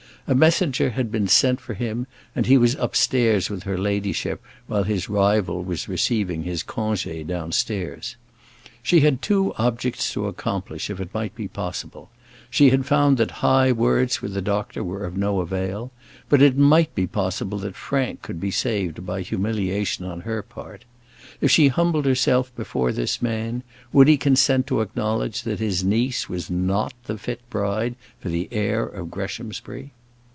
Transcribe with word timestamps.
A 0.27 0.35
messenger 0.35 0.91
had 0.91 1.11
been 1.11 1.27
sent 1.27 1.59
for 1.59 1.73
him, 1.73 2.07
and 2.35 2.45
he 2.45 2.57
was 2.57 2.75
upstairs 2.75 3.49
with 3.49 3.63
her 3.63 3.77
ladyship 3.77 4.41
while 4.67 4.83
his 4.83 5.09
rival 5.09 5.61
was 5.61 5.89
receiving 5.89 6.43
his 6.43 6.63
congé 6.63 7.25
downstairs. 7.27 8.15
She 8.81 9.01
had 9.01 9.21
two 9.21 9.51
objects 9.57 10.13
to 10.13 10.27
accomplish, 10.27 10.89
if 10.89 11.01
it 11.01 11.13
might 11.13 11.35
be 11.35 11.49
possible: 11.49 12.11
she 12.49 12.69
had 12.69 12.85
found 12.85 13.17
that 13.17 13.31
high 13.43 13.73
words 13.73 14.21
with 14.21 14.33
the 14.33 14.43
doctor 14.43 14.85
were 14.85 15.05
of 15.05 15.17
no 15.17 15.41
avail; 15.41 15.91
but 16.29 16.41
it 16.41 16.57
might 16.57 16.93
be 16.95 17.07
possible 17.07 17.57
that 17.57 17.75
Frank 17.75 18.21
could 18.21 18.39
be 18.39 18.51
saved 18.51 19.05
by 19.05 19.21
humiliation 19.23 20.05
on 20.05 20.21
her 20.21 20.41
part. 20.41 20.85
If 21.41 21.51
she 21.51 21.67
humbled 21.67 22.05
herself 22.05 22.55
before 22.55 22.93
this 22.93 23.21
man, 23.21 23.63
would 23.91 24.07
he 24.07 24.15
consent 24.15 24.65
to 24.67 24.79
acknowledge 24.79 25.41
that 25.43 25.59
his 25.59 25.83
niece 25.83 26.29
was 26.29 26.49
not 26.49 26.93
the 27.05 27.17
fit 27.17 27.41
bride 27.49 27.95
for 28.21 28.29
the 28.29 28.47
heir 28.51 28.85
of 28.85 29.11
Greshamsbury? 29.11 29.91